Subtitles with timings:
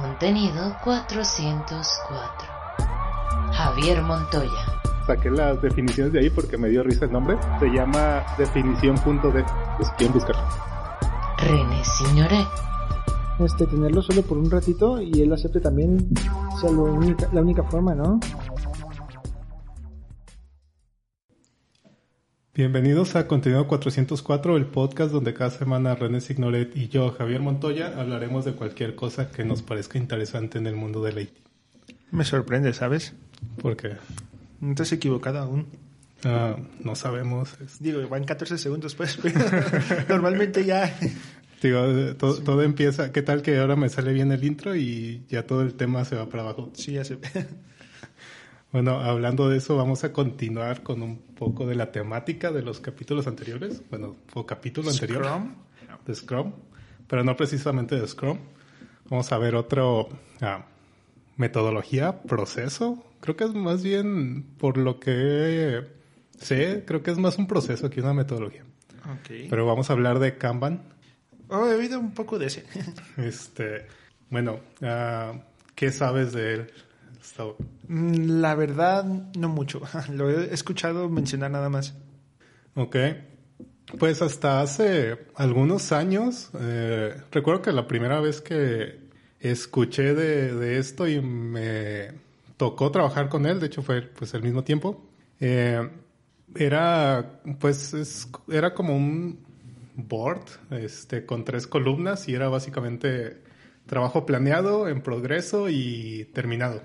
[0.00, 2.48] Contenido 404.
[3.52, 4.50] Javier Montoya.
[5.06, 7.36] Saqué las definiciones de ahí porque me dio risa el nombre.
[7.60, 9.44] Se llama definición.d.
[9.76, 10.42] Pues quieren buscarlo.
[11.38, 12.46] René Signoret.
[13.38, 16.08] Este, tenerlo solo por un ratito y él acepte también
[16.60, 18.18] sea lo única- la única forma, ¿no?
[22.58, 27.94] Bienvenidos a Contenido 404, el podcast donde cada semana René Signoret y yo, Javier Montoya,
[27.96, 31.34] hablaremos de cualquier cosa que nos parezca interesante en el mundo del IT.
[32.10, 33.14] Me sorprende, ¿sabes?
[33.62, 33.92] Porque
[34.58, 35.68] No te has equivocado aún.
[36.24, 37.56] ah, no sabemos.
[37.78, 39.38] Digo, van 14 segundos, pues, pero
[40.08, 40.92] normalmente ya...
[41.62, 43.12] digo, eh, todo, todo empieza.
[43.12, 46.16] ¿Qué tal que ahora me sale bien el intro y ya todo el tema se
[46.16, 46.72] va para abajo?
[46.74, 47.18] Sí, ya sé.
[48.70, 52.80] Bueno, hablando de eso, vamos a continuar con un poco de la temática de los
[52.80, 53.82] capítulos anteriores.
[53.88, 55.24] Bueno, o capítulo anterior.
[55.24, 55.54] Scrum.
[56.06, 56.52] de Scrum,
[57.06, 58.38] pero no precisamente de Scrum.
[59.08, 60.10] Vamos a ver otro
[60.42, 60.66] ah,
[61.36, 63.02] metodología, proceso.
[63.20, 65.86] Creo que es más bien, por lo que
[66.38, 68.64] sé, creo que es más un proceso que una metodología.
[69.04, 69.48] Ok.
[69.48, 70.82] Pero vamos a hablar de Kanban.
[71.48, 72.64] Oh, he oído un poco de ese.
[73.16, 73.86] Este,
[74.28, 75.32] bueno, ah,
[75.74, 76.72] ¿qué sabes de él?
[77.88, 79.80] Mm, La verdad, no mucho.
[80.12, 81.94] Lo he escuchado mencionar nada más.
[82.74, 82.96] Ok.
[83.98, 88.98] Pues hasta hace algunos años, eh, recuerdo que la primera vez que
[89.40, 92.10] escuché de, de esto y me
[92.58, 95.02] tocó trabajar con él, de hecho fue pues el mismo tiempo,
[95.40, 95.88] eh,
[96.54, 99.38] era pues es- era como un
[99.96, 103.38] board este, con tres columnas y era básicamente
[103.86, 106.82] trabajo planeado, en progreso y terminado.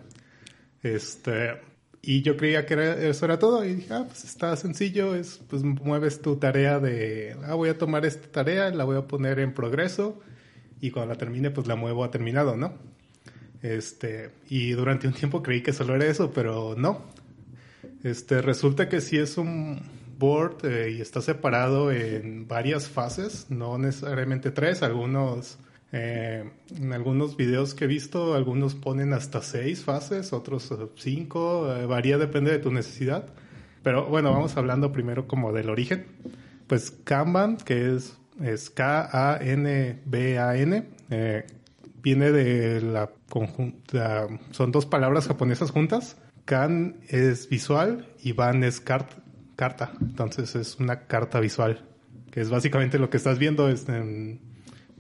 [0.84, 1.62] Este,
[2.02, 5.40] y yo creía que era- eso era todo y dije, ah, pues está sencillo, es,
[5.50, 9.40] pues mueves tu tarea de, ah, voy a tomar esta tarea, la voy a poner
[9.40, 10.20] en progreso
[10.82, 12.74] y cuando la termine, pues la muevo a terminado, ¿no?
[13.62, 17.06] Este, y durante un tiempo creí que solo era eso, pero no.
[18.04, 19.82] Este, resulta que sí es un
[20.20, 25.58] board eh, y está separado en varias fases, no necesariamente tres, algunos,
[25.94, 31.72] eh, en algunos videos que he visto, algunos ponen hasta seis fases, otros eh, cinco,
[31.74, 33.28] eh, varía, depende de tu necesidad.
[33.84, 36.08] Pero bueno, vamos hablando primero como del origen.
[36.68, 38.70] Pues Kanban, que es, es
[39.64, 41.46] K-A-N-B-A-N, eh,
[42.02, 46.18] viene de la conjunta, son dos palabras japonesas juntas.
[46.46, 49.22] Kan es visual y Ban es cart-
[49.56, 49.94] carta.
[50.02, 51.86] Entonces es una carta visual,
[52.32, 53.86] que es básicamente lo que estás viendo, es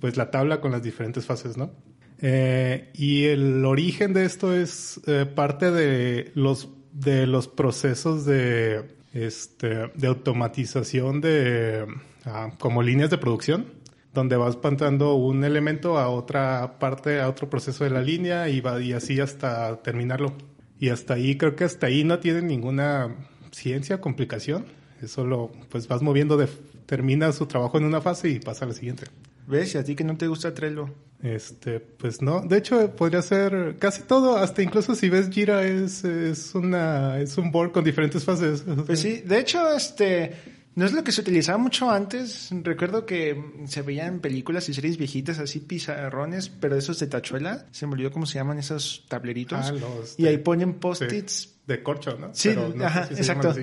[0.03, 1.71] pues la tabla con las diferentes fases, ¿no?
[2.19, 8.97] Eh, y el origen de esto es eh, parte de los de los procesos de
[9.13, 11.85] este de automatización de
[12.25, 13.75] ah, como líneas de producción
[14.13, 18.59] donde vas pasando un elemento a otra parte a otro proceso de la línea y
[18.59, 20.33] va y así hasta terminarlo.
[20.81, 23.15] Y hasta ahí creo que hasta ahí no tiene ninguna
[23.51, 24.65] ciencia complicación.
[25.01, 26.49] Es solo pues vas moviendo de
[26.87, 29.05] termina su trabajo en una fase y pasa a la siguiente
[29.47, 29.75] ¿Ves?
[29.75, 30.89] Y a ti que no te gusta Trello.
[31.21, 32.41] este, pues no.
[32.41, 34.37] De hecho, podría ser casi todo.
[34.37, 38.63] Hasta incluso si ves Jira es, es una, es un board con diferentes fases.
[38.85, 40.33] Pues sí, de hecho, este
[40.75, 42.49] no es lo que se utilizaba mucho antes.
[42.63, 47.65] Recuerdo que se veían películas y series viejitas así pizarrones, pero esos de tachuela.
[47.71, 49.59] Se me olvidó cómo se llaman esos tableritos.
[49.61, 51.49] Ah, los y de- ahí ponen post-its.
[51.67, 52.29] De corcho, ¿no?
[52.33, 53.55] Sí, Pero no ajá, sé si exacto.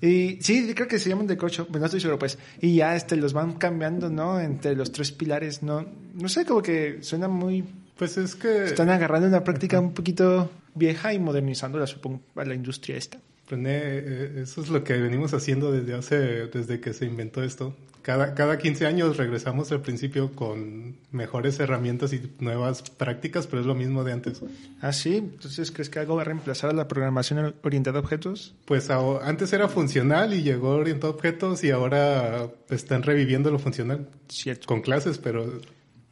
[0.00, 2.38] Y sí, creo que se llaman de cocho, pero no estoy seguro, pues.
[2.62, 4.40] Y ya este los van cambiando, ¿no?
[4.40, 5.84] Entre los tres pilares, ¿no?
[6.14, 7.62] No sé, como que suena muy...
[7.98, 12.54] Pues es que Están agarrando una práctica un poquito vieja y modernizándola, supongo, a la
[12.54, 13.18] industria esta.
[13.48, 16.16] René, eh, eso es lo que venimos haciendo desde hace,
[16.48, 17.76] desde que se inventó esto.
[18.02, 23.66] Cada, cada 15 años regresamos al principio con mejores herramientas y nuevas prácticas, pero es
[23.66, 24.42] lo mismo de antes.
[24.80, 25.16] Ah, sí.
[25.16, 28.54] Entonces, ¿crees que algo va a reemplazar a la programación orientada a objetos?
[28.64, 34.08] Pues antes era funcional y llegó orientado a objetos y ahora están reviviendo lo funcional
[34.28, 34.66] Cierto.
[34.68, 35.44] con clases, pero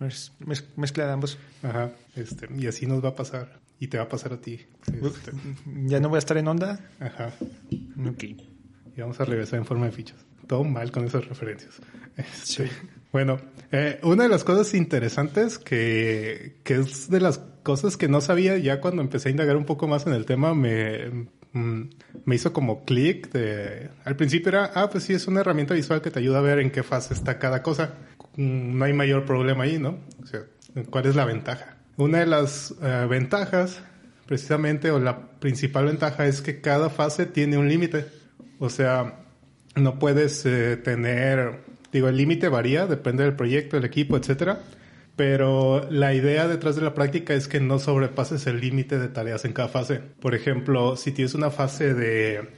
[0.01, 1.39] Mez- mez- mezcla de ambos.
[1.63, 4.61] ajá, este, y así nos va a pasar y te va a pasar a ti.
[4.87, 5.33] Este,
[5.87, 6.81] ¿Ya no voy a estar en onda?
[7.01, 7.33] ajá,
[8.09, 8.23] Ok.
[8.25, 10.19] y vamos a regresar en forma de fichas.
[10.47, 11.75] Todo mal con esas referencias.
[12.17, 12.71] Este,
[13.13, 13.39] Bueno,
[13.73, 18.59] eh, una de las cosas interesantes que, que es de las cosas que no sabía
[18.59, 21.83] ya cuando empecé a indagar un poco más en el tema, me, mm,
[22.25, 23.89] me hizo como clic de...
[24.05, 26.59] Al principio era, ah, pues sí, es una herramienta visual que te ayuda a ver
[26.59, 27.95] en qué fase está cada cosa.
[28.37, 29.99] Mm, No hay mayor problema ahí, ¿no?
[30.23, 30.41] O sea,
[30.91, 31.74] ¿cuál es la ventaja?
[31.97, 33.81] Una de las eh, ventajas,
[34.27, 38.07] precisamente, o la principal ventaja es que cada fase tiene un límite.
[38.59, 39.21] O sea,
[39.77, 41.61] no puedes eh, tener,
[41.93, 44.61] digo, el límite varía, depende del proyecto, del equipo, etcétera.
[45.17, 49.45] Pero la idea detrás de la práctica es que no sobrepases el límite de tareas
[49.45, 50.01] en cada fase.
[50.21, 52.49] Por ejemplo, si tienes una fase de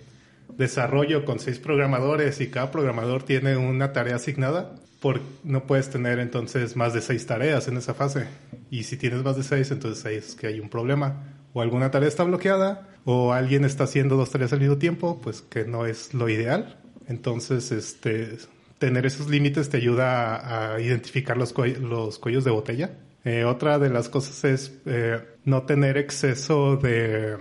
[0.57, 6.19] desarrollo con seis programadores y cada programador tiene una tarea asignada, por, no puedes tener
[6.19, 8.27] entonces más de seis tareas en esa fase.
[8.71, 11.35] Y si tienes más de seis, entonces ahí es que hay un problema.
[11.53, 15.43] O alguna tarea está bloqueada, o alguien está haciendo dos tareas al mismo tiempo, pues
[15.43, 16.81] que no es lo ideal.
[17.09, 18.37] Entonces, este,
[18.79, 22.91] tener esos límites te ayuda a, identificar los, cue- los cuellos de botella.
[23.25, 27.37] Eh, otra de las cosas es eh, no tener exceso de,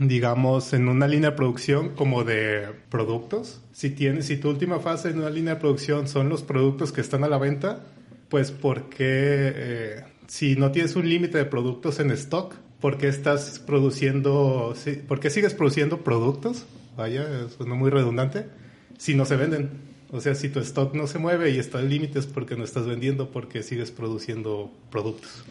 [0.00, 3.60] digamos, en una línea de producción como de productos.
[3.72, 7.00] Si tienes, si tu última fase en una línea de producción son los productos que
[7.00, 7.84] están a la venta,
[8.28, 13.60] pues porque eh, si no tienes un límite de productos en stock, ¿por qué estás
[13.60, 14.74] produciendo,
[15.06, 16.66] por qué sigues produciendo productos?
[16.96, 18.46] Vaya, suena muy redundante,
[18.98, 19.94] si no se venden.
[20.10, 22.86] O sea, si tu stock no se mueve y está en límites porque no estás
[22.86, 25.44] vendiendo, porque sigues produciendo productos.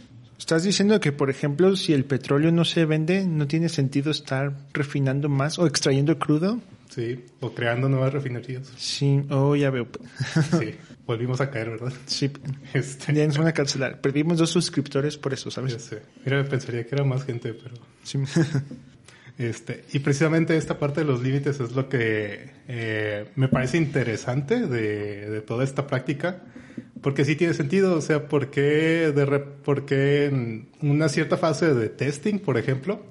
[0.44, 4.52] Estás diciendo que, por ejemplo, si el petróleo no se vende, no tiene sentido estar
[4.74, 6.60] refinando más o extrayendo crudo.
[6.90, 8.70] Sí, o creando nuevas refinerías.
[8.76, 9.88] Sí, oh, ya veo.
[10.60, 10.76] Sí,
[11.08, 11.94] volvimos a caer, ¿verdad?
[12.08, 12.30] Sí,
[12.74, 14.02] Este, ya nos van a cancelar.
[14.02, 15.82] Perdimos dos suscriptores por eso, ya ¿sabes?
[15.82, 16.02] sé.
[16.26, 17.76] Mira, pensaría que era más gente, pero...
[18.04, 18.20] Sí.
[19.38, 24.68] Este, y precisamente esta parte de los límites es lo que eh, me parece interesante
[24.68, 26.44] de, de toda esta práctica,
[27.04, 31.38] porque sí tiene sentido, o sea, ¿por qué, de re- por qué en una cierta
[31.38, 33.02] fase de testing, por ejemplo,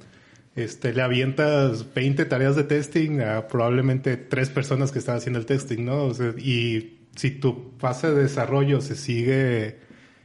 [0.56, 5.46] este, le avientas 20 tareas de testing a probablemente tres personas que están haciendo el
[5.46, 6.04] testing, ¿no?
[6.04, 9.78] O sea, y si tu fase de desarrollo se sigue,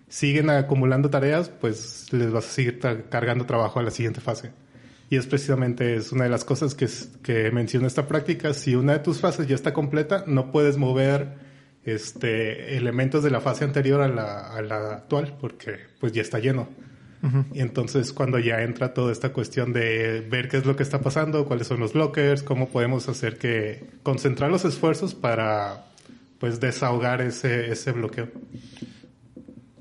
[0.09, 2.79] siguen acumulando tareas, pues les vas a seguir
[3.09, 4.51] cargando trabajo a la siguiente fase.
[5.09, 6.87] Y es precisamente es una de las cosas que,
[7.23, 8.53] que menciona esta práctica.
[8.53, 11.46] Si una de tus fases ya está completa, no puedes mover
[11.87, 16.39] este, elementos de la fase anterior a la, a la actual porque pues ya está
[16.39, 16.67] lleno.
[17.53, 21.01] Y entonces cuando ya entra toda esta cuestión de ver qué es lo que está
[21.01, 25.87] pasando, cuáles son los blockers, cómo podemos hacer que concentrar los esfuerzos para
[26.39, 28.29] pues desahogar ese, ese bloqueo.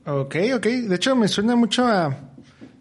[0.07, 0.67] Ok, ok.
[0.67, 2.19] De hecho, me suena mucho a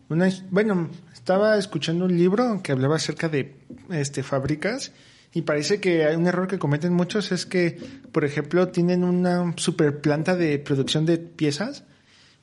[0.09, 0.29] una...
[0.49, 3.55] Bueno, estaba escuchando un libro que hablaba acerca de
[3.91, 4.93] este fábricas
[5.35, 7.77] y parece que hay un error que cometen muchos es que,
[8.13, 11.83] por ejemplo, tienen una super planta de producción de piezas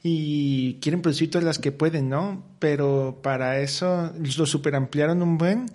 [0.02, 2.44] y quieren producir todas las que pueden, ¿no?
[2.58, 5.70] Pero para eso lo super ampliaron un buen,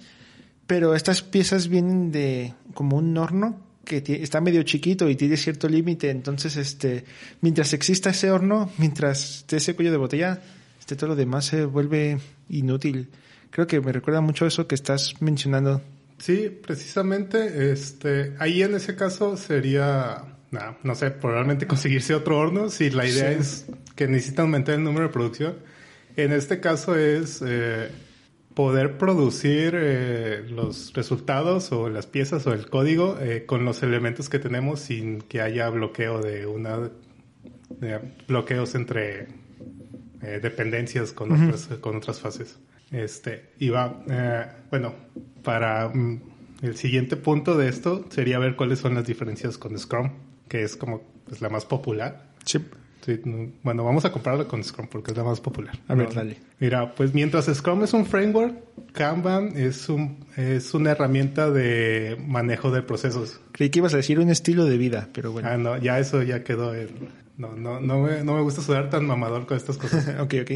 [0.67, 5.67] pero estas piezas vienen de como un horno que está medio chiquito y tiene cierto
[5.67, 7.03] límite, entonces este
[7.41, 10.39] mientras exista ese horno, mientras esté ese cuello de botella,
[10.79, 13.09] este todo lo demás se vuelve inútil.
[13.49, 15.81] Creo que me recuerda mucho eso que estás mencionando.
[16.17, 22.69] Sí, precisamente, este, ahí en ese caso sería, nah, no sé, probablemente conseguirse otro horno
[22.69, 23.39] si la idea Sí.
[23.39, 23.65] es
[23.95, 25.55] que necesita aumentar el número de producción.
[26.15, 27.89] En este caso es eh,
[28.55, 34.29] poder producir eh, los resultados o las piezas o el código eh, con los elementos
[34.29, 36.89] que tenemos sin que haya bloqueo de una
[37.69, 39.27] de bloqueos entre
[40.23, 42.57] eh, dependencias con otras con otras fases.
[42.91, 44.93] Este, va, eh, bueno,
[45.43, 46.21] para mm,
[46.61, 50.11] el siguiente punto de esto sería ver cuáles son las diferencias con Scrum,
[50.47, 52.27] que es como pues, la más popular.
[52.45, 52.59] Sí.
[53.05, 55.77] Sí, no- bueno, vamos a compararla con Scrum porque es la más popular.
[55.87, 56.37] A ver, No, dale.
[56.59, 58.55] Mira, pues mientras Scrum es un framework,
[58.93, 63.39] Kanban es un es una herramienta de manejo de procesos.
[63.51, 65.47] Creí que ibas a decir un estilo de vida, pero bueno.
[65.51, 66.73] Ah, no, ya eso ya quedó.
[66.75, 66.89] en-
[67.37, 70.07] no, no, no me, no me gusta sudar tan mamador con estas cosas.
[70.19, 70.51] ok, ok.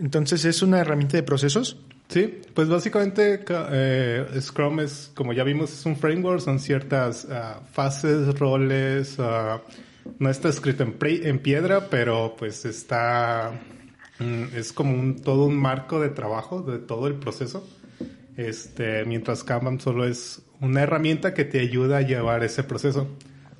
[0.00, 1.76] Entonces es una herramienta de procesos.
[2.08, 7.28] Sí, pues básicamente ca- eh, Scrum es, como ya vimos, es un framework, son ciertas
[7.30, 9.60] ah, fases, roles, ah,
[10.18, 13.52] no está escrito en, en piedra, pero pues está,
[14.18, 17.64] mm, es como un, todo un marco de trabajo de todo el proceso.
[18.36, 23.06] Este, mientras Kanban solo es una herramienta que te ayuda a llevar ese proceso.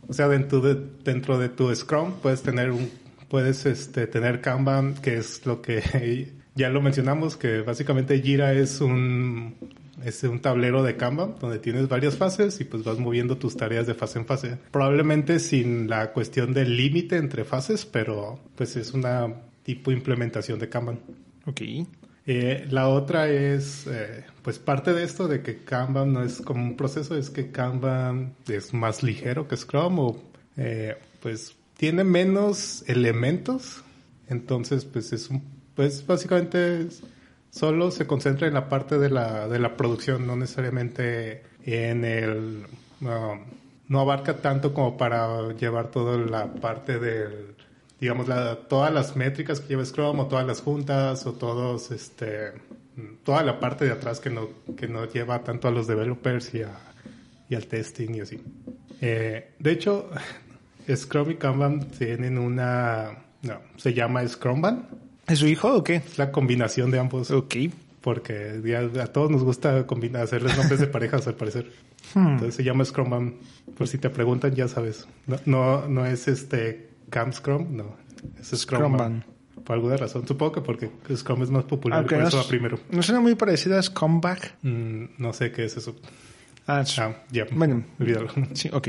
[0.09, 2.91] O sea, dentro de, dentro de tu Scrum puedes tener un,
[3.31, 8.81] puedes este, tener Kanban, que es lo que ya lo mencionamos, que básicamente Jira es
[8.81, 9.55] un,
[10.05, 13.87] es un tablero de Kanban donde tienes varias fases y pues vas moviendo tus tareas
[13.87, 14.59] de fase en fase.
[14.73, 19.33] Probablemente sin la cuestión del límite entre fases, pero pues es una
[19.63, 20.99] tipo implementación de Kanban.
[21.47, 21.63] Ok.
[22.27, 26.63] Eh, la otra es, eh, pues parte de esto de que Kanban no es como
[26.63, 30.23] un proceso, es que Kanban es más ligero que Scrum o
[30.57, 33.83] eh, pues tiene menos elementos,
[34.29, 35.43] entonces pues es un,
[35.75, 36.89] pues básicamente
[37.49, 42.67] solo se concentra en la parte de la, de la producción, no necesariamente en el,
[43.01, 47.55] no, abarca tanto como para llevar toda la parte del
[47.99, 52.53] digamos, la, todas las métricas que lleva Scrum o todas las juntas o todos, este,
[53.25, 57.55] toda la parte de atrás que no, que no lleva tanto a los developers y
[57.55, 58.39] al testing y así.
[59.01, 60.11] Eh, de hecho,
[60.97, 63.11] Scrum y Kanban tienen una,
[63.43, 64.89] no, se llama Scrumban.
[65.27, 65.97] ¿Es su hijo o qué?
[65.97, 67.31] Es la combinación de ambos.
[67.31, 67.55] Ok.
[68.01, 71.71] Porque ya a todos nos gusta combinar, hacerles nombres de parejas al parecer.
[72.15, 73.35] Entonces se llama Scrumban.
[73.77, 75.07] Por si te preguntan, ya sabes.
[75.27, 77.97] No, no, no es este Camp Scrum, no.
[78.41, 79.25] Es Scrumban.
[79.65, 80.27] Por alguna razón.
[80.27, 82.81] Supongo que porque Scrum es más popular, Aunque por no, eso va es- primero.
[82.91, 84.39] no suena muy parecida a Scumbag.
[84.63, 85.95] Mm, no sé qué es eso.
[86.67, 86.83] Ah.
[86.99, 87.47] Ah, ya.
[87.53, 87.85] Bueno.
[88.01, 88.29] Olvídalo.
[88.55, 88.89] Sí, ok.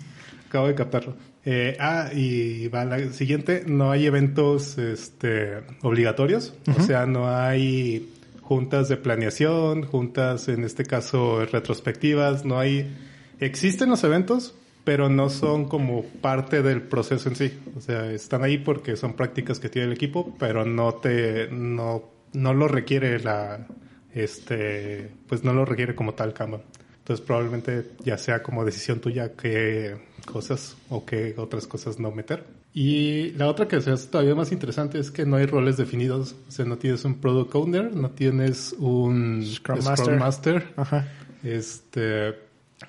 [0.48, 1.16] Acabo de captarlo.
[1.44, 3.64] Eh, ah, y va la siguiente.
[3.66, 6.54] No hay eventos este, obligatorios.
[6.78, 8.08] O sea, no hay
[8.40, 12.44] juntas de planeación, juntas, en este caso, retrospectivas.
[12.44, 12.94] No hay...
[13.40, 17.58] Existen los eventos, pero no son como parte del proceso en sí.
[17.76, 21.48] O sea, están ahí porque son prácticas que tiene el equipo, pero no te...
[21.50, 23.66] No, no lo requiere la...
[24.14, 25.10] Este...
[25.26, 26.62] Pues no lo requiere como tal Kanban.
[27.02, 32.44] Entonces probablemente ya sea como decisión tuya qué cosas o qué otras cosas no meter.
[32.72, 36.36] Y la otra que se hace todavía más interesante es que no hay roles definidos.
[36.48, 40.18] O sea, no tienes un product owner, no tienes un Scrum Scrum Master.
[40.18, 40.72] Master.
[40.76, 41.08] Ajá.
[41.42, 42.34] Este,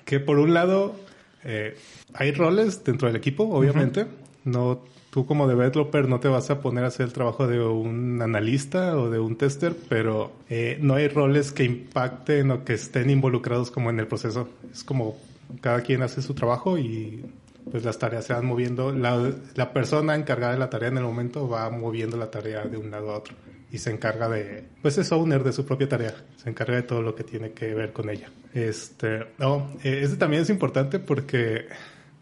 [0.04, 0.94] que por un lado
[1.42, 1.76] eh,
[2.14, 4.06] hay roles dentro del equipo, obviamente.
[4.44, 8.20] No, tú como developer no te vas a poner a hacer el trabajo de un
[8.20, 13.10] analista o de un tester, pero eh, no hay roles que impacten o que estén
[13.10, 14.48] involucrados como en el proceso.
[14.72, 15.16] Es como
[15.60, 17.24] cada quien hace su trabajo y
[17.70, 18.90] pues las tareas se van moviendo.
[18.90, 22.76] La, la persona encargada de la tarea en el momento va moviendo la tarea de
[22.76, 23.36] un lado a otro
[23.70, 27.02] y se encarga de, pues es owner de su propia tarea, se encarga de todo
[27.02, 28.30] lo que tiene que ver con ella.
[28.52, 31.68] Este, no, este también es importante porque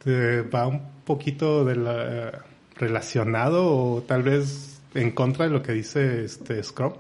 [0.05, 5.73] te va un poquito de la, relacionado o tal vez en contra de lo que
[5.73, 6.93] dice este Scrum,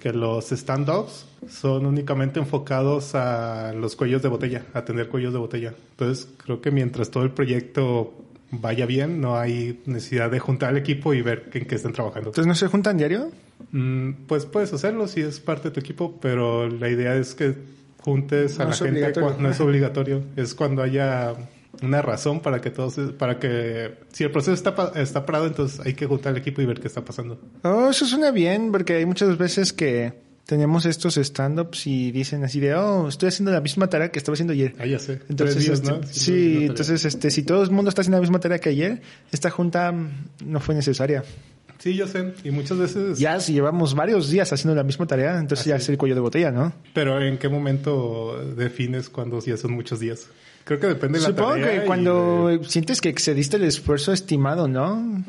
[0.00, 5.38] que los stand-ups son únicamente enfocados a los cuellos de botella, a tener cuellos de
[5.38, 5.74] botella.
[5.92, 8.14] Entonces creo que mientras todo el proyecto
[8.50, 12.28] vaya bien, no hay necesidad de juntar al equipo y ver en qué están trabajando.
[12.30, 13.30] Entonces, ¿no se juntan diario?
[13.72, 17.54] Mm, pues puedes hacerlo si es parte de tu equipo, pero la idea es que
[18.02, 18.90] juntes a No la gente.
[18.92, 19.28] obligatorio.
[19.30, 20.22] cua- No es obligatorio.
[20.36, 21.34] Es cuando haya
[21.82, 25.94] una razón para que todos, para que si el proceso está, está parado, entonces hay
[25.94, 27.40] que juntar al equipo y ver qué está pasando.
[27.62, 32.60] Oh, eso suena bien, porque hay muchas veces que tenemos estos stand-ups y dicen así
[32.60, 34.74] de, oh, estoy haciendo la misma tarea que estaba haciendo ayer.
[34.78, 35.20] Ah, ya sé.
[35.28, 36.00] Entonces, días, este, ¿no?
[36.04, 39.02] Sí, entonces, este, si todo el mundo está haciendo la misma tarea que ayer,
[39.32, 39.92] esta junta
[40.44, 41.24] no fue necesaria.
[41.78, 42.32] Sí, yo sé.
[42.44, 43.18] Y muchas veces.
[43.18, 46.20] Ya si llevamos varios días haciendo la misma tarea, entonces ya es el cuello de
[46.20, 46.72] botella, ¿no?
[46.94, 50.28] Pero ¿en qué momento defines cuando ya son muchos días?
[50.66, 51.80] Creo que depende de la Supongo tarea.
[51.80, 55.22] que cuando de- sientes que excediste el esfuerzo estimado, ¿no?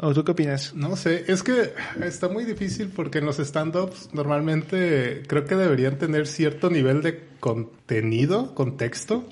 [0.00, 0.72] ¿O tú qué opinas?
[0.74, 1.72] No sé, es que
[2.04, 7.24] está muy difícil porque en los stand-ups normalmente creo que deberían tener cierto nivel de
[7.40, 9.24] contenido, contexto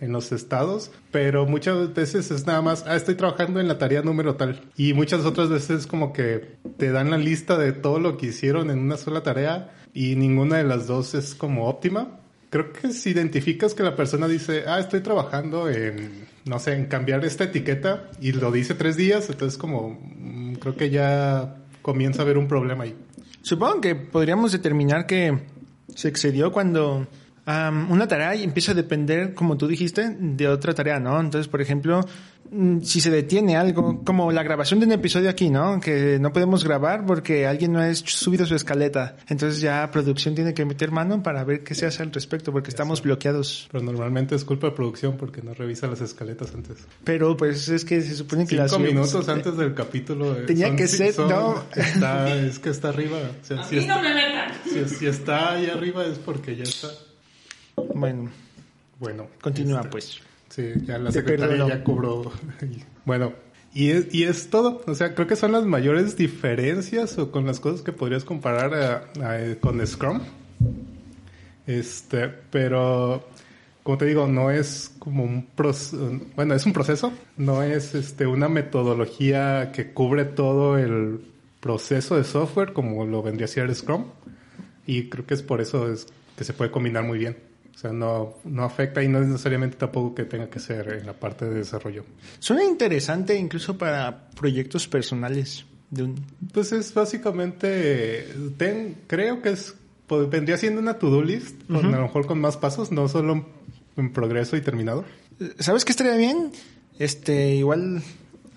[0.00, 4.02] en los estados, pero muchas veces es nada más, ah, estoy trabajando en la tarea
[4.02, 4.60] número tal.
[4.76, 8.68] Y muchas otras veces como que te dan la lista de todo lo que hicieron
[8.70, 12.20] en una sola tarea y ninguna de las dos es como óptima.
[12.54, 16.86] Creo que si identificas que la persona dice, ah, estoy trabajando en, no sé, en
[16.86, 22.20] cambiar esta etiqueta y lo dice tres días, entonces como, mm, creo que ya comienza
[22.20, 22.94] a haber un problema ahí.
[23.42, 25.36] Supongo que podríamos determinar que
[25.96, 27.08] se excedió cuando
[27.46, 31.20] am, una tarea empieza a depender, como tú dijiste, de otra tarea, ¿no?
[31.20, 32.00] Entonces, por ejemplo,
[32.50, 35.80] mm, si se detiene algo, como la grabación de un episodio aquí, ¿no?
[35.80, 39.16] Que no podemos grabar porque alguien no ha subido su escaleta.
[39.28, 42.70] Entonces ya producción tiene que meter mano para ver qué se hace al respecto porque
[42.70, 43.68] estamos bloqueados.
[43.72, 46.78] Pero normalmente es culpa de producción porque no revisa las escaletas antes.
[47.04, 50.34] Pero pues es que se supone que Cinco las minutos antes del capítulo.
[50.38, 51.62] eh, Tenía son- que ser- son- no.
[51.74, 53.18] Está, es que está arriba.
[53.18, 54.52] O sea, A si, mí no me metan.
[54.64, 56.88] si- si está ahí arriba es porque ya está.
[57.94, 58.30] Bueno,
[58.98, 59.26] Bueno.
[59.40, 60.20] continúa este, pues.
[60.48, 62.30] Sí, ya la secretaria ya cobró.
[63.04, 63.32] bueno,
[63.72, 64.82] y es, y es todo.
[64.86, 68.72] O sea, creo que son las mayores diferencias o con las cosas que podrías comparar
[68.74, 70.20] a- a- con Scrum.
[71.66, 73.26] Este, pero
[73.82, 78.26] como te digo, no es como un proceso, bueno, es un proceso, no es este
[78.26, 81.20] una metodología que cubre todo el
[81.60, 84.04] proceso de software como lo vendría a ser Scrum.
[84.86, 87.36] Y creo que es por eso es que se puede combinar muy bien.
[87.74, 91.06] O sea, no, no afecta y no es necesariamente tampoco que tenga que ser en
[91.06, 92.04] la parte de desarrollo.
[92.38, 96.14] Suena interesante incluso para proyectos personales de un
[96.52, 98.26] Pues es básicamente,
[98.56, 99.74] ten- creo que es,
[100.06, 103.44] pues, vendría siendo una to-do list, con, a lo mejor con más pasos, no solo
[103.96, 105.04] en progreso y terminado.
[105.58, 106.52] ¿Sabes qué estaría bien?
[106.98, 108.02] Este, igual,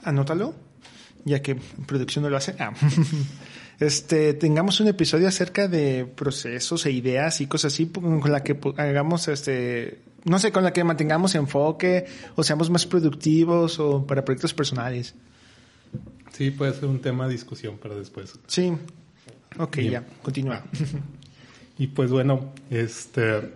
[0.04, 0.54] anótalo.
[1.26, 1.56] ya que
[1.86, 2.56] producción no lo hace.
[2.60, 2.72] Ah.
[3.80, 8.58] Este, tengamos un episodio acerca de procesos e ideas y cosas así con la que
[8.78, 12.06] hagamos este, no sé, con la que mantengamos enfoque
[12.36, 15.14] o seamos más productivos o para proyectos personales.
[16.34, 18.34] Sí, puede ser un tema de discusión para después.
[18.48, 18.74] Sí.
[19.58, 20.64] Ok, ya, continúa.
[21.80, 23.52] Y pues bueno, este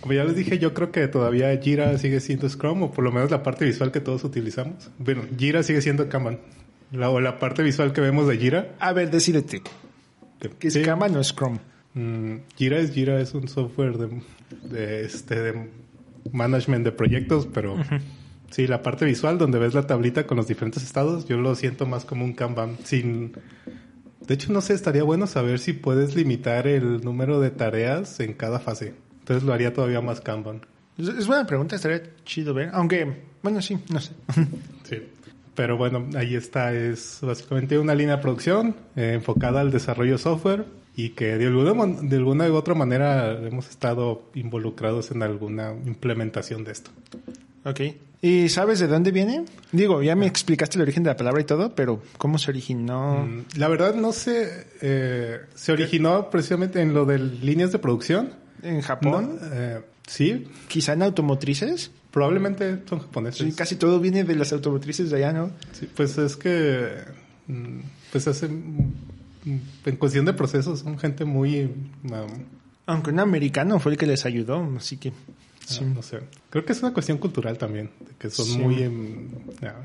[0.00, 3.12] como ya les dije, yo creo que todavía Jira sigue siendo Scrum, o por lo
[3.12, 4.90] menos la parte visual que todos utilizamos.
[4.98, 6.38] Bueno, Jira sigue siendo Kanban.
[6.92, 8.74] La, o la parte visual que vemos de Jira.
[8.80, 9.62] A ver, decídete.
[10.58, 10.82] ¿Qué es Sí.
[10.82, 11.58] Kanban o Scrum?
[11.94, 14.22] Mm, Jira es Jira, es un software de,
[14.70, 15.68] de, este, de
[16.32, 17.76] management de proyectos, pero
[18.50, 21.86] sí, la parte visual donde ves la tablita con los diferentes estados, yo lo siento
[21.86, 22.76] más como un Kanban.
[22.84, 23.32] Sin,
[24.26, 28.34] de hecho, no sé, estaría bueno saber si puedes limitar el número de tareas en
[28.34, 28.94] cada fase.
[29.20, 30.62] Entonces lo haría todavía más Kanban.
[30.96, 32.70] Es es buena pregunta, estaría chido ver.
[32.72, 34.12] Aunque, bueno, sí, no sé.
[34.84, 34.96] Sí.
[35.58, 36.72] Pero bueno, ahí está.
[36.72, 41.46] Es básicamente una línea de producción eh, enfocada al desarrollo de software y que de
[41.46, 46.92] alguna, de alguna u otra manera hemos estado involucrados en alguna implementación de esto.
[47.64, 47.80] ok.
[48.22, 49.46] ¿Y sabes de dónde viene?
[49.72, 53.26] Digo, ya me explicaste el origen de la palabra y todo, pero ¿cómo se originó?
[53.26, 58.30] Mm, La verdad no sé, eh, se originó precisamente en lo de líneas de producción.
[58.62, 59.40] ¿En Japón?
[59.40, 61.90] No, eh, sí, ¿Quizá en automotrices?
[62.10, 63.46] Probablemente son japoneses.
[63.46, 65.50] Sí, casi todo viene de las automotrices de allá, ¿no?
[65.72, 66.88] Sí, pues es que,
[67.46, 67.78] mm,
[68.12, 68.94] pues hacen,
[69.44, 71.62] mm, en cuestión de procesos, son gente muy,
[72.04, 72.44] um,
[72.86, 75.12] Aunque un americano fue el que les ayudó, así que...
[75.66, 75.84] Sí.
[75.84, 76.20] no, no sé.
[76.48, 78.56] Creo que es una cuestión cultural también, que son Sí.
[78.58, 79.28] muy em,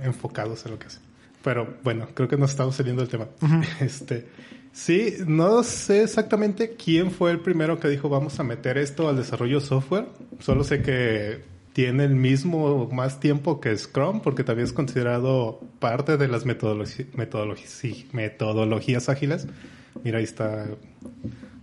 [0.03, 1.01] enfocados en lo que hacen.
[1.43, 3.27] Pero bueno, creo que nos estamos saliendo del tema.
[3.81, 4.27] Este,
[4.71, 9.17] sí, no sé exactamente quién fue el primero que dijo vamos a meter esto al
[9.17, 10.07] desarrollo software.
[10.39, 16.17] Solo sé que tiene el mismo más tiempo que Scrum porque también es considerado parte
[16.17, 16.43] de las
[17.65, 19.47] sí, metodologías ágiles.
[20.03, 20.67] Mira, ahí está.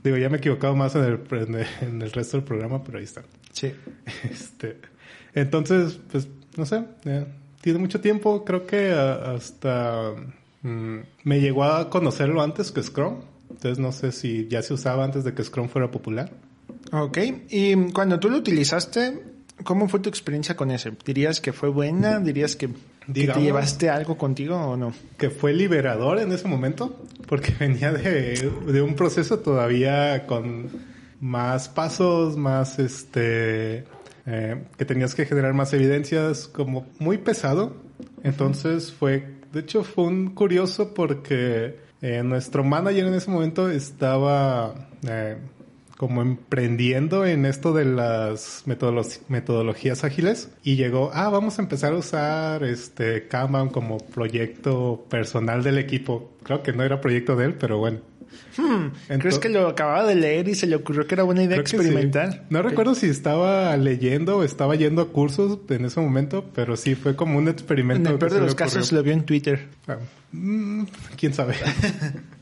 [0.03, 2.83] Digo, ya me he equivocado más en el, en el- en el resto del programa,
[2.83, 3.23] pero ahí está.
[3.53, 3.73] Sí.
[4.31, 4.77] Este,
[5.35, 7.27] entonces, pues, no sé, eh,
[7.61, 10.13] tiene mucho tiempo, creo que a- hasta
[10.63, 13.21] mm, me llegó a conocerlo antes que Scrum,
[13.51, 16.31] entonces no sé si ya se usaba antes de que Scrum fuera popular.
[16.93, 17.19] Ok.
[17.51, 19.23] Y cuando tú lo utilizaste,
[19.65, 20.93] ¿cómo fue tu experiencia con ese?
[21.05, 22.19] ¿Dirías que fue buena?
[22.21, 22.75] ¿Dirías que, que
[23.07, 24.93] te Digamos- llevaste algo contigo o no?
[25.19, 30.69] Que fue liberador en ese momento, porque venía de, de un proceso todavía con
[31.21, 33.85] más pasos, más este,
[34.27, 37.75] eh, que tenías que generar más evidencias, como muy pesado.
[38.23, 44.75] Entonces fue, de hecho fue un curioso porque eh, nuestro manager en ese momento estaba
[45.07, 45.37] eh,
[46.01, 51.93] como emprendiendo en esto de las metodolo- metodologías ágiles y llegó, ah, vamos a empezar
[51.93, 56.33] a usar este Kanban como proyecto personal del equipo.
[56.43, 57.99] Creo que no era proyecto de él, pero bueno.
[59.19, 61.77] ¿Crees que lo acababa de leer y se le ocurrió que era buena idea sí.
[61.77, 62.47] experimentar?
[62.49, 66.95] No recuerdo si estaba leyendo o estaba yendo a cursos en ese momento, pero sí
[66.95, 68.09] fue como un experimento.
[68.09, 68.67] En el peor de los ocurrió.
[68.73, 69.69] casos lo vio en Twitter.
[69.87, 69.99] Ah,
[70.33, 70.85] mm,
[71.19, 71.57] quién sabe.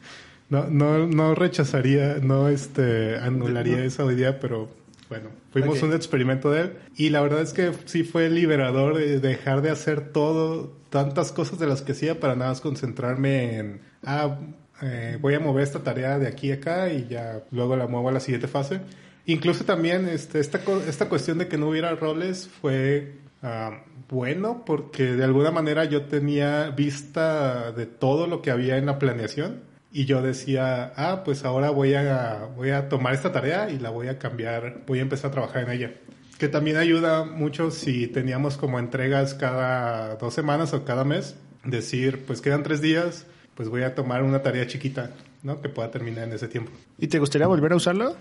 [0.48, 4.68] no, no, no rechazaría, no este anularía esa idea, pero
[5.08, 6.72] bueno, fuimos un experimento de él.
[6.96, 11.58] Y la verdad es que sí fue liberador de dejar de hacer todo, tantas cosas
[11.58, 14.38] de las que hacía para nada más concentrarme en, ah,
[14.82, 18.08] eh, voy a mover esta tarea de aquí a acá y ya luego la muevo
[18.08, 18.80] a la siguiente fase.
[19.26, 25.12] Incluso también este, esta, esta cuestión de que no hubiera roles fue ah, bueno porque
[25.12, 30.04] de alguna manera yo tenía vista de todo lo que había en la planeación y
[30.04, 34.08] yo decía, ah, pues ahora voy a, voy a tomar esta tarea y la voy
[34.08, 35.94] a cambiar, voy a empezar a trabajar en ella.
[36.38, 42.24] Que también ayuda mucho si teníamos como entregas cada dos semanas o cada mes, decir,
[42.26, 45.10] pues quedan tres días, pues voy a tomar una tarea chiquita,
[45.42, 45.60] ¿no?
[45.60, 46.70] Que pueda terminar en ese tiempo.
[46.98, 48.14] ¿Y te gustaría volver a usarlo?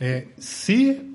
[0.00, 1.14] Eh, sí,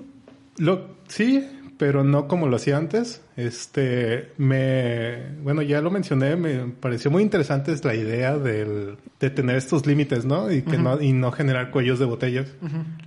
[0.56, 1.46] lo, sí,
[1.78, 3.22] pero no como lo hacía antes.
[3.36, 9.56] Este, me, bueno, ya lo mencioné, me pareció muy interesante la idea del, de tener
[9.56, 10.50] estos límites, ¿no?
[10.50, 12.48] Y que no, y no generar cuellos de botellas.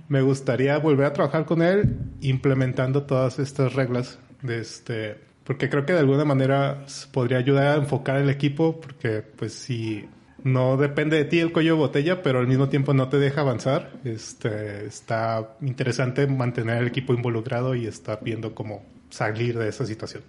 [0.08, 5.84] Me gustaría volver a trabajar con él implementando todas estas reglas de este, porque creo
[5.84, 10.08] que de alguna manera podría ayudar a enfocar el equipo, porque pues si
[10.44, 13.42] no depende de ti el cuello de botella, pero al mismo tiempo no te deja
[13.42, 13.92] avanzar.
[14.04, 20.22] Este, está interesante mantener el equipo involucrado y estar viendo cómo salir de esa situación.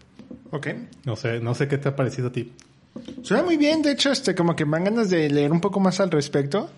[0.52, 0.67] Ok.
[1.06, 2.52] No sé, no sé qué te ha parecido a ti.
[3.23, 5.80] Suena muy bien, de hecho, este, como que me dan ganas de leer un poco
[5.80, 6.69] más al respecto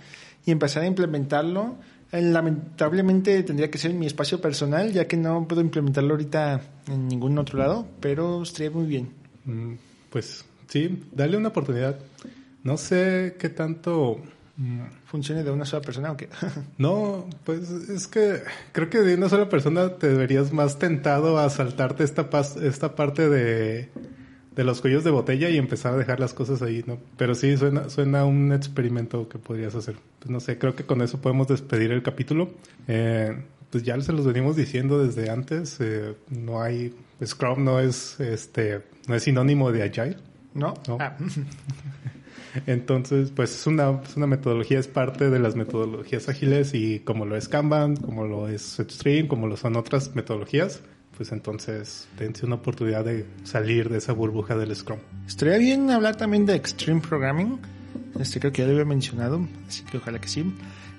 [0.46, 1.76] y empezar a implementarlo.
[2.12, 6.62] Eh, Lamentablemente tendría que ser en mi espacio personal, ya que no puedo implementarlo ahorita
[6.88, 9.10] en ningún otro lado, pero estaría muy bien.
[9.44, 9.74] Mm,
[10.10, 11.98] Pues sí, dale una oportunidad.
[12.66, 14.20] No sé qué tanto...
[14.58, 16.28] mm, ¿Funcione de una sola persona o qué?
[16.78, 18.42] No, pues es que
[18.74, 22.96] creo que de una sola persona te deberías más tentado a saltarte esta, pas- esta
[22.96, 23.90] parte de,
[24.56, 26.98] de los cuellos de botella y empezar a dejar las cosas ahí, ¿no?
[27.18, 29.96] Pero sí, suena, suena un experimento que podrías hacer.
[30.20, 32.50] Pues no sé, creo que con eso podemos despedir el capítulo.
[32.88, 33.38] Eh,
[33.70, 38.82] pues ya se los venimos diciendo desde antes, eh, no hay, Scrum no es, este,
[39.08, 40.18] no es sinónimo de Agile.
[40.54, 40.74] ¿No?
[40.88, 40.98] No.
[41.02, 41.16] Ah,
[42.66, 47.26] Entonces, pues es una, es una metodología, es parte de las metodologías ágiles y como
[47.26, 50.82] lo es Kanban, como lo es Stream, como lo son otras metodologías,
[51.16, 55.00] pues entonces dense una oportunidad de salir de esa burbuja del Scrum.
[55.28, 57.60] Estaría bien hablar también de Extreme Programming.
[58.20, 60.46] Este creo que ya lo había mencionado, así que ojalá que sí.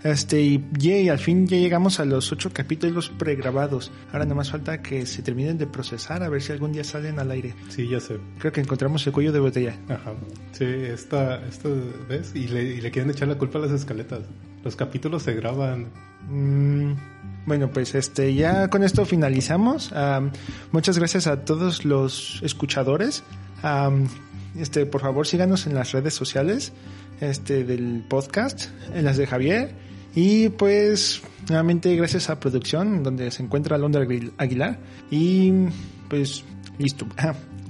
[0.05, 3.91] Este, y yay, al fin ya llegamos a los ocho capítulos pregrabados.
[4.13, 7.19] Ahora nada más falta que se terminen de procesar a ver si algún día salen
[7.19, 7.55] al aire.
[7.71, 8.19] Sí, ya sé.
[8.39, 9.75] Creo que encontramos el cuello de botella.
[9.89, 10.13] Ajá.
[10.53, 11.69] Sí, esta, esta
[12.09, 12.33] ¿ves?
[12.35, 14.21] Y le, y le quieren echar la culpa a las escaletas.
[14.63, 15.87] Los capítulos se graban.
[16.29, 16.93] Mm,
[17.47, 19.93] bueno, pues este ya con esto finalizamos.
[19.93, 20.31] Am,
[20.73, 23.25] muchas gracias a todos los escuchadores.
[23.63, 24.09] Am,
[24.57, 26.73] este, por favor, síganos en las redes sociales
[27.21, 29.71] este, del podcast, en las de Javier.
[30.15, 34.79] Y pues, nuevamente, gracias a producción, donde se encuentra Londra Aguil- Aguilar.
[35.11, 35.53] Y
[36.09, 36.45] pues,
[36.79, 37.07] listo.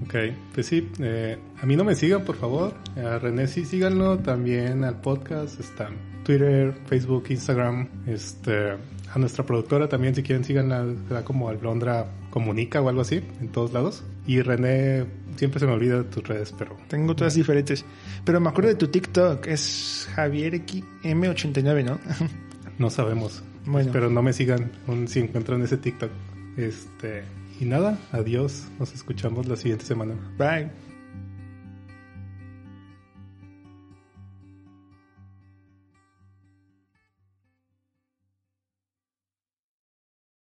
[0.05, 0.15] Ok,
[0.53, 2.75] pues sí, eh, a mí no me sigan, por favor.
[3.03, 9.89] A René sí síganlo, también al podcast, están Twitter, Facebook, Instagram, este, a nuestra productora
[9.89, 14.05] también si quieren síganla, será como Alblondra Comunica o algo así, en todos lados.
[14.27, 17.85] Y René, siempre se me olvida de tus redes, pero Tengo todas diferentes.
[18.25, 21.99] Pero me acuerdo de tu TikTok, es Javier M89, ¿no?
[22.79, 23.43] no sabemos.
[23.65, 23.91] Bueno.
[23.93, 24.71] Pero no me sigan
[25.07, 26.11] si encuentran ese TikTok.
[26.57, 27.25] Este,
[27.61, 30.15] y nada, adiós, nos escuchamos la siguiente semana.
[30.39, 30.86] Bye.